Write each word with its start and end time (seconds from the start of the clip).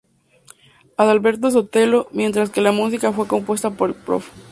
Adalberto 0.97 1.51
Sotelo, 1.51 2.07
mientras 2.11 2.49
que 2.49 2.61
la 2.61 2.71
música 2.71 3.13
fue 3.13 3.27
compuesta 3.27 3.69
por 3.69 3.89
el 3.91 3.95
Prof. 3.95 4.27